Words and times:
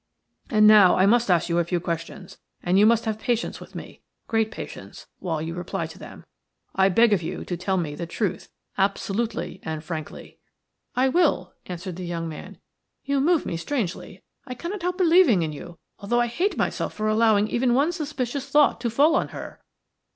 And 0.49 0.65
now 0.65 0.95
I 0.97 1.05
must 1.05 1.29
ask 1.29 1.47
you 1.47 1.59
a 1.59 1.63
few 1.63 1.79
questions, 1.79 2.39
and 2.63 2.79
you 2.79 2.87
must 2.87 3.05
have 3.05 3.19
patience 3.19 3.59
with 3.59 3.75
me, 3.75 4.01
great 4.27 4.49
patience, 4.49 5.05
while 5.19 5.39
you 5.43 5.53
reply 5.53 5.85
to 5.85 5.99
them. 5.99 6.25
I 6.73 6.89
beg 6.89 7.13
of 7.13 7.21
you 7.21 7.45
to 7.45 7.55
tell 7.55 7.77
me 7.77 7.93
the 7.93 8.07
truth 8.07 8.49
absolutely 8.79 9.59
and 9.61 9.83
frankly." 9.83 10.39
"I 10.95 11.07
will," 11.07 11.53
answered 11.67 11.97
the 11.97 12.03
young 12.05 12.27
man. 12.27 12.57
"You 13.05 13.19
move 13.21 13.45
me 13.45 13.57
strangely. 13.57 14.23
I 14.47 14.55
cannot 14.55 14.81
help 14.81 14.97
believing 14.97 15.43
in 15.43 15.53
you, 15.53 15.77
although 15.99 16.19
I 16.19 16.25
hate 16.25 16.57
myself 16.57 16.95
for 16.95 17.07
allowing 17.07 17.47
even 17.49 17.75
one 17.75 17.91
suspicious 17.91 18.49
thought 18.49 18.81
to 18.81 18.89
fall 18.89 19.15
on 19.15 19.27
her." 19.27 19.61